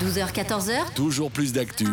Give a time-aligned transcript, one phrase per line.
[0.00, 1.86] 12h-14h, Toujours plus d'actu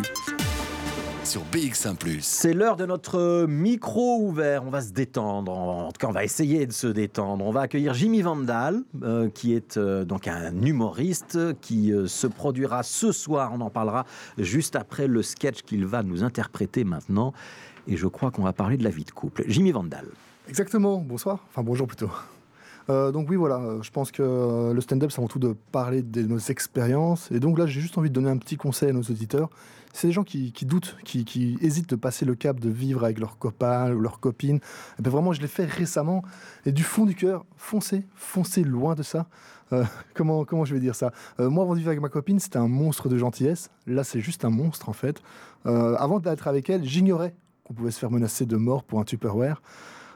[1.24, 4.64] sur BX1⁇ C'est l'heure de notre micro ouvert.
[4.64, 5.52] On va se détendre.
[5.54, 7.44] En tout cas, on va essayer de se détendre.
[7.44, 12.28] On va accueillir Jimmy Vandal, euh, qui est euh, donc un humoriste qui euh, se
[12.28, 13.54] produira ce soir.
[13.56, 14.06] On en parlera
[14.38, 17.34] juste après le sketch qu'il va nous interpréter maintenant.
[17.88, 19.46] Et je crois qu'on va parler de la vie de couple.
[19.48, 20.06] Jimmy Vandal.
[20.48, 22.12] Exactement, bonsoir, enfin bonjour plutôt.
[22.90, 26.02] Euh, donc oui, voilà, je pense que euh, le stand-up, c'est avant tout de parler
[26.02, 27.32] de nos expériences.
[27.32, 29.50] Et donc là, j'ai juste envie de donner un petit conseil à nos auditeurs.
[29.94, 33.38] C'est des gens qui, doutent, qui, hésitent de passer le cap de vivre avec leurs
[33.38, 34.60] copains ou leurs copines.
[35.00, 36.22] Et ben vraiment, je l'ai fait récemment.
[36.66, 39.28] Et du fond du cœur, foncez, foncez loin de ça.
[39.72, 41.14] Euh, comment, comment je vais dire ça?
[41.40, 43.70] Moi, avant de vivre avec ma copine, c'était un monstre de gentillesse.
[43.88, 45.22] Là, c'est juste un monstre, en fait.
[45.64, 49.62] Avant d'être avec elle, j'ignorais qu'on pouvait se faire menacer de mort pour un Tupperware.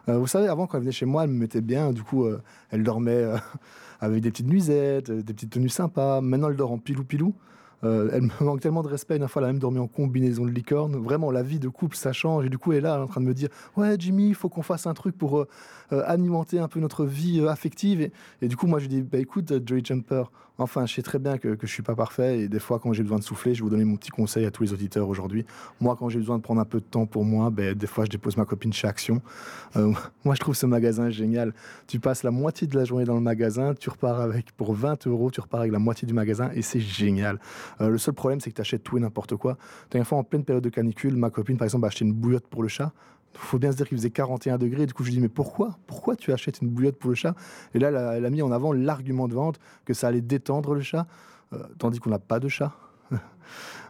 [0.10, 1.92] Euh, vous savez, avant, quand elle venait chez moi, elle me mettait bien.
[1.92, 2.42] Du coup, euh,
[2.72, 3.38] elle dormait euh,
[4.00, 6.22] avec des petites nuisettes, des petites tenues sympas.
[6.22, 7.34] Maintenant, elle dort en pilou-pilou.
[7.84, 9.18] Euh, elle me manque tellement de respect.
[9.18, 10.96] Une fois, elle a même dormi en combinaison de licorne.
[10.98, 12.46] Vraiment, la vie de couple, ça change.
[12.46, 14.50] Et du coup, elle est là, en train de me dire Ouais, Jimmy, il faut
[14.50, 15.48] qu'on fasse un truc pour euh,
[15.94, 18.10] euh, alimenter un peu notre vie affective.
[18.42, 20.24] Et, du coup, moi, je lui dis Bah écoute, Joey Jumper,
[20.58, 22.40] enfin, je sais très bien que, que je suis pas parfait.
[22.40, 24.46] Et des fois, quand j'ai besoin de souffler, je vais vous donner mon petit conseil
[24.46, 25.46] à tous les auditeurs aujourd'hui.
[25.80, 28.06] Moi, quand j'ai besoin de prendre un peu de temps pour moi, ben, des fois,
[28.06, 29.22] je dépose ma copine chez Action.
[29.76, 31.54] Moi, je trouve ce magasin génial.
[31.88, 35.08] Tu passes la moitié de la journée dans le magasin, tu repars avec, pour 20
[35.08, 37.40] euros, tu repars avec la moitié du magasin et c'est génial.
[37.82, 39.58] Euh, le seul problème, c'est que tu achètes tout et n'importe quoi.
[39.92, 42.48] Dernière fois, en pleine période de canicule, ma copine, par exemple, a acheté une bouillotte
[42.48, 42.92] pour le chat.
[43.34, 44.86] Il faut bien se dire qu'il faisait 41 degrés.
[44.86, 45.78] Du coup, je lui dis, mais pourquoi?
[45.88, 47.36] Pourquoi tu achètes une bouillotte pour le chat?
[47.74, 50.22] Et là, elle a, elle a mis en avant l'argument de vente que ça allait
[50.22, 51.08] détendre le chat,
[51.54, 52.74] euh, tandis qu'on n'a pas de chat.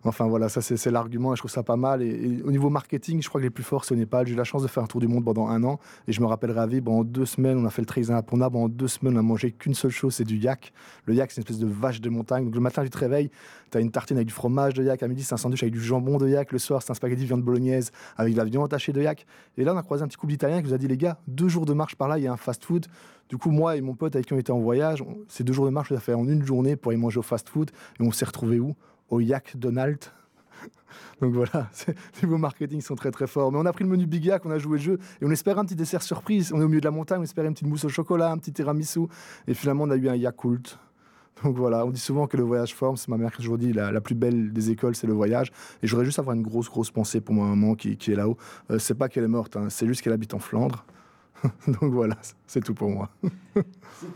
[0.03, 2.01] Enfin voilà, ça c'est l'argument et je trouve ça pas mal.
[2.01, 4.27] Et, au niveau marketing, je crois que les plus forts c'est au Népal.
[4.27, 6.21] J'ai eu la chance de faire un tour du monde pendant un an et je
[6.21, 8.49] me rappellerai à pendant deux semaines, on a fait le Trail Annapurna.
[8.49, 10.71] Pendant deux semaines, on a mangé qu'une seule chose, c'est du yak.
[11.05, 12.45] Le yak, c'est une espèce de vache de montagne.
[12.45, 13.29] Donc le matin, tu te réveilles,
[13.71, 15.01] tu as une tartine avec du fromage de yak.
[15.03, 16.51] À midi, c'est un sandwich avec du jambon de yak.
[16.51, 19.25] Le soir, c'est un spaghetti viande bolognaise avec de la viande hachée de yak.
[19.57, 21.19] Et là, on a croisé un petit couple d'Italiens qui nous a dit les gars,
[21.27, 22.85] deux jours de marche par là, il y a un fast-food.
[23.29, 25.65] Du coup, moi et mon pote avec qui on était en voyage, ces deux jours
[25.65, 27.71] de marche, on a fait en une journée pour aller manger au fast-food.
[27.99, 28.75] Et on s'est retrouvé où?
[29.09, 29.99] Au Yak Donald.
[31.21, 33.51] Donc voilà, c'est- niveau marketing, sont très très forts.
[33.51, 35.31] Mais on a pris le menu Big Yak, on a joué le jeu et on
[35.31, 36.51] espérait un petit dessert surprise.
[36.53, 38.37] On est au milieu de la montagne, on espérait une petite mousse au chocolat, un
[38.37, 39.01] petit tiramisu.
[39.47, 40.79] Et finalement, on a eu un Yakult.
[41.43, 42.97] Donc voilà, on dit souvent que le voyage forme.
[42.97, 45.13] C'est ma mère qui a toujours dit la, la plus belle des écoles, c'est le
[45.13, 45.51] voyage.
[45.81, 48.15] Et je voudrais juste avoir une grosse, grosse pensée pour ma maman qui, qui est
[48.15, 48.37] là-haut.
[48.71, 50.85] Euh, c'est pas qu'elle est morte, hein, c'est juste qu'elle habite en Flandre.
[51.67, 53.09] Donc voilà, c'est tout pour moi.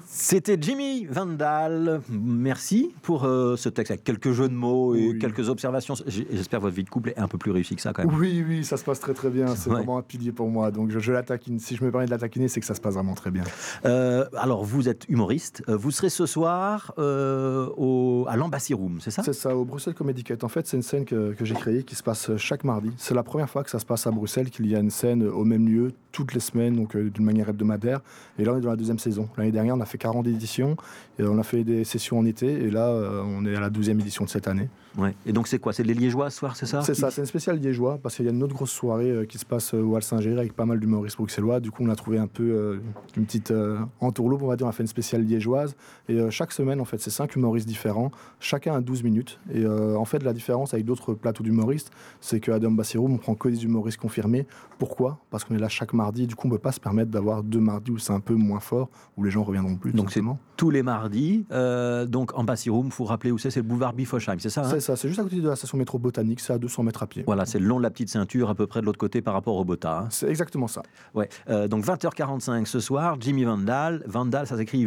[0.05, 2.01] C'était Jimmy Vandal.
[2.09, 5.19] Merci pour euh, ce texte avec quelques jeux de mots et Oui.
[5.19, 5.95] quelques observations.
[6.07, 8.15] J'espère que votre vie de couple est un peu plus réussie que ça quand même.
[8.17, 9.47] Oui, oui, ça se passe très très bien.
[9.55, 9.77] C'est Ouais.
[9.77, 10.71] vraiment un pilier pour moi.
[10.71, 11.59] Donc je, je la taquine.
[11.59, 13.43] Si je me permets de la taquiner, c'est que ça se passe vraiment très bien.
[13.85, 15.63] Euh, alors, vous êtes humoriste.
[15.67, 19.23] Euh, Vous serez ce soir euh, au, à l'Embassy Room, c'est ça?
[19.23, 20.37] C'est ça, au Bruxelles Comedy Cut.
[20.43, 22.91] En fait, c'est une scène que, que j'ai créée qui se passe chaque mardi.
[22.97, 25.23] C'est la première fois que ça se passe à Bruxelles, qu'il y a une scène
[25.27, 27.99] au même lieu toutes les semaines, donc d'une manière hebdomadaire.
[28.39, 29.22] Et là, on est dans la deuxième saison.
[29.37, 30.75] L'année dernière, on a fait 40 éditions,
[31.19, 33.69] et on a fait des sessions en été, et là, euh, on est à la
[33.69, 34.69] 12e édition de cette année.
[34.97, 35.15] Ouais.
[35.25, 35.73] Et donc, c'est quoi?
[35.73, 36.81] C'est les Liégeois ce soir, c'est ça?
[36.81, 39.25] C'est ça, c'est une spéciale liégeois, parce qu'il y a une autre grosse soirée euh,
[39.25, 41.59] qui se passe euh, au Hall-Saint-Géry avec pas mal d'humoristes bruxellois.
[41.59, 42.79] Du coup, on a trouvé un peu euh,
[43.17, 44.67] une petite euh, entourloupe, on va dire.
[44.67, 45.75] On a fait une spéciale liégeoise.
[46.09, 49.39] Et euh, chaque semaine, en fait, c'est cinq humoristes différents, chacun à 12 minutes.
[49.53, 51.91] Et en fait, la différence avec d'autres plateaux d'humoristes,
[52.21, 54.45] c'est qu'à Adam Bassiroum, on prend que des humoristes confirmés.
[54.77, 55.19] Pourquoi?
[55.29, 56.27] Parce qu'on est là chaque mardi.
[56.27, 58.35] Du coup, on ne peut pas se permettre d'avoir deux mardis où c'est un peu
[58.35, 59.91] moins fort, où les gens reviendront plus.
[59.93, 60.21] Donc, c'est
[60.57, 61.45] tous les mardis.
[61.51, 64.61] Euh, donc, Embassy Room, il faut rappeler où c'est C'est le boulevard Biffosheim, c'est ça
[64.61, 64.69] hein?
[64.69, 67.03] C'est ça, c'est juste à côté de la station métro botanique, c'est à 200 mètres
[67.03, 67.23] à pied.
[67.25, 69.33] Voilà, c'est le long de la petite ceinture, à peu près de l'autre côté par
[69.33, 69.99] rapport au Bota.
[69.99, 70.07] hein.
[70.09, 70.83] C'est exactement ça.
[71.13, 71.29] Ouais.
[71.49, 74.03] Euh, donc 20h45 ce soir, Jimmy Vandal.
[74.07, 74.85] Vandal, ça s'écrit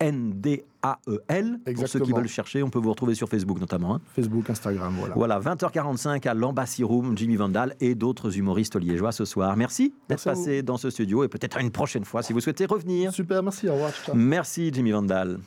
[0.00, 1.60] V-A-N-D-A-E-L.
[1.74, 3.94] Pour ceux qui veulent chercher, on peut vous retrouver sur Facebook notamment.
[3.96, 4.00] hein.
[4.14, 5.14] Facebook, Instagram, voilà.
[5.14, 9.56] Voilà, 20h45 à l'Embassy Room, Jimmy Vandal et d'autres humoristes liégeois ce soir.
[9.56, 13.12] Merci d'être passé dans ce studio et peut-être une prochaine fois si vous souhaitez revenir.
[13.12, 13.90] Super, merci, au revoir.
[14.14, 15.38] Merci Jimmy Vandal.